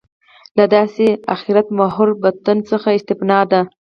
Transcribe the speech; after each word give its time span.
له 0.57 0.65
داسې 0.75 1.05
آخرت 1.35 1.67
محوره 1.77 2.13
متن 2.21 2.57
څخه 2.69 2.89
استنباط 2.97 3.45
ده. 3.51 3.61